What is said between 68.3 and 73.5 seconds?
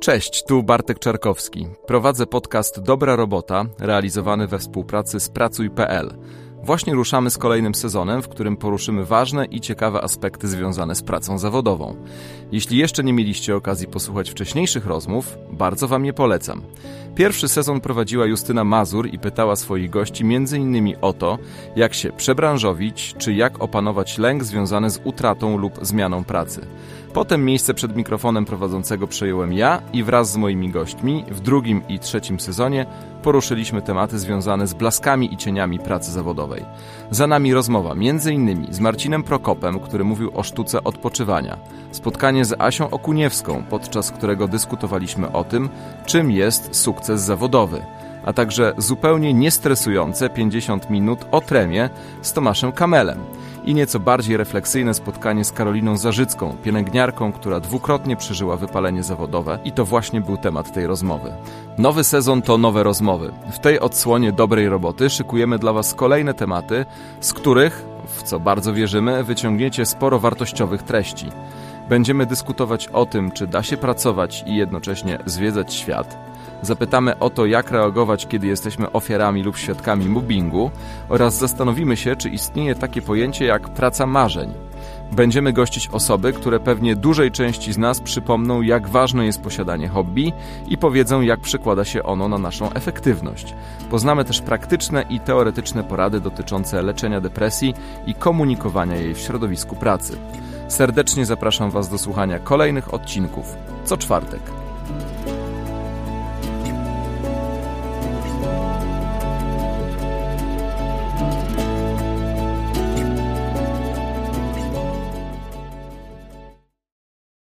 bardzo wierzymy, wyciągniecie sporo wartościowych treści. Będziemy dyskutować o tym, czy